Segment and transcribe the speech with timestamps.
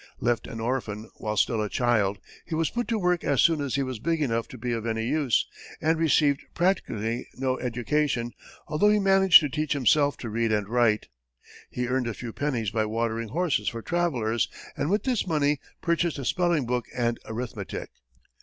[0.19, 2.17] Left an orphan while still a child,
[2.47, 4.83] he was put to work as soon as he was big enough to be of
[4.87, 5.47] any use,
[5.79, 8.33] and received practically no education,
[8.67, 11.09] although he managed to teach himself to read and write.
[11.69, 16.17] He earned a few pennies by watering horses for travelers, and with this money purchased
[16.17, 17.91] a spelling book and arithmetic.